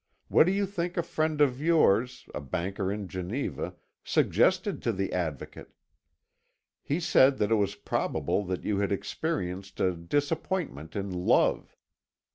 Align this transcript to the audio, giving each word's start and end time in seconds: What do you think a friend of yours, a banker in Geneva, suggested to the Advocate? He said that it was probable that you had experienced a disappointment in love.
What 0.29 0.47
do 0.47 0.51
you 0.51 0.65
think 0.65 0.97
a 0.97 1.03
friend 1.03 1.39
of 1.41 1.61
yours, 1.61 2.25
a 2.33 2.41
banker 2.41 2.91
in 2.91 3.07
Geneva, 3.07 3.75
suggested 4.03 4.81
to 4.81 4.91
the 4.91 5.13
Advocate? 5.13 5.75
He 6.81 6.99
said 6.99 7.37
that 7.37 7.51
it 7.51 7.55
was 7.61 7.75
probable 7.75 8.43
that 8.45 8.63
you 8.63 8.79
had 8.79 8.91
experienced 8.91 9.79
a 9.79 9.91
disappointment 9.91 10.95
in 10.95 11.11
love. 11.11 11.77